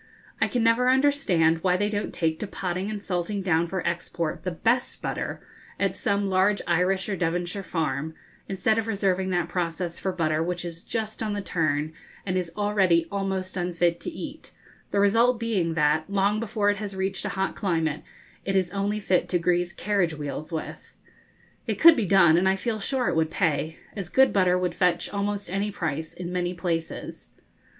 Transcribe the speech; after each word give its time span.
I 0.41 0.47
can 0.47 0.63
never 0.63 0.89
understand 0.89 1.59
why 1.61 1.77
they 1.77 1.87
don't 1.87 2.11
take 2.11 2.39
to 2.39 2.47
potting 2.47 2.89
and 2.89 2.99
salting 3.03 3.43
down 3.43 3.67
for 3.67 3.85
export 3.87 4.41
the 4.41 4.49
best 4.49 4.99
butter, 4.99 5.45
at 5.79 5.95
some 5.95 6.27
large 6.27 6.59
Irish 6.65 7.07
or 7.07 7.15
Devonshire 7.15 7.61
farm, 7.61 8.15
instead 8.49 8.79
of 8.79 8.87
reserving 8.87 9.29
that 9.29 9.47
process 9.47 9.99
for 9.99 10.11
butter 10.11 10.41
which 10.41 10.65
is 10.65 10.81
just 10.81 11.21
on 11.21 11.33
the 11.33 11.41
turn 11.43 11.93
and 12.25 12.35
is 12.35 12.51
already 12.57 13.05
almost 13.11 13.55
unfit 13.55 13.99
to 13.99 14.09
eat; 14.09 14.49
the 14.89 14.99
result 14.99 15.39
being 15.39 15.75
that, 15.75 16.09
long 16.09 16.39
before 16.39 16.71
it 16.71 16.77
has 16.77 16.95
reached 16.95 17.23
a 17.23 17.29
hot 17.37 17.53
climate, 17.55 18.01
it 18.43 18.55
is 18.55 18.71
only 18.71 18.99
fit 18.99 19.29
to 19.29 19.37
grease 19.37 19.71
carriage 19.71 20.15
wheels 20.15 20.51
with. 20.51 20.95
It 21.67 21.75
could 21.79 21.95
be 21.95 22.07
done, 22.07 22.37
and 22.37 22.49
I 22.49 22.55
feel 22.55 22.79
sure 22.79 23.07
it 23.07 23.15
would 23.15 23.29
pay, 23.29 23.77
as 23.95 24.09
good 24.09 24.33
butter 24.33 24.57
would 24.57 24.73
fetch 24.73 25.11
almost 25.11 25.47
any 25.47 25.69
price 25.71 26.11
in 26.15 26.33
many 26.33 26.55
places. 26.55 27.33